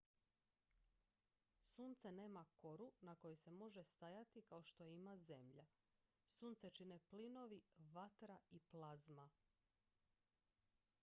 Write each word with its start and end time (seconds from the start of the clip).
sunce 1.71 2.11
nema 2.19 2.43
koru 2.61 2.87
na 3.01 3.15
kojoj 3.15 3.35
se 3.41 3.51
može 3.51 3.83
stajati 3.83 4.41
kao 4.41 4.63
što 4.63 4.83
je 4.83 4.95
ima 4.95 5.15
zemlja 5.17 5.65
sunce 6.37 6.69
čine 6.69 6.99
plinovi 6.99 7.61
vatra 7.77 8.37
i 8.51 8.59
plazma 8.59 9.29